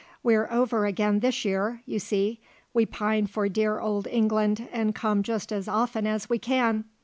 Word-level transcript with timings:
We're 0.23 0.47
over 0.51 0.87
again 0.87 1.19
this 1.19 1.45
year, 1.45 1.83
you 1.85 1.99
see; 1.99 2.41
we 2.73 2.87
pine 2.87 3.27
for 3.27 3.47
dear 3.47 3.79
old 3.79 4.07
England 4.07 4.67
and 4.71 4.95
come 4.95 5.21
just 5.21 5.51
as 5.51 5.67
often 5.67 6.07
as 6.07 6.27
we 6.27 6.39
can. 6.39 6.85